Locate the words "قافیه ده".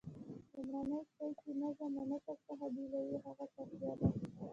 3.55-4.07